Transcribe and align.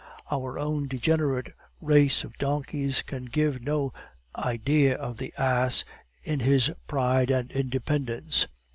Our 0.31 0.57
own 0.57 0.87
degenerate 0.87 1.53
race 1.79 2.23
of 2.23 2.35
donkeys 2.39 3.03
can 3.03 3.25
give 3.25 3.61
no 3.61 3.93
idea 4.35 4.95
of 4.97 5.17
the 5.19 5.31
ass 5.37 5.85
in 6.23 6.39
his 6.39 6.73
pride 6.87 7.29
and 7.29 7.51
independence. 7.51 8.47